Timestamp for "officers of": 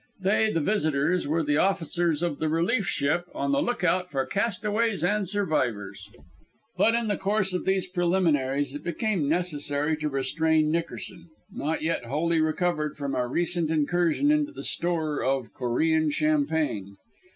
1.57-2.39